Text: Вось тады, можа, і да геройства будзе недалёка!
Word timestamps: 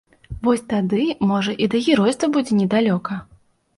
Вось 0.47 0.63
тады, 0.71 1.01
можа, 1.31 1.53
і 1.65 1.67
да 1.73 1.83
геройства 1.91 2.31
будзе 2.39 2.59
недалёка! 2.63 3.13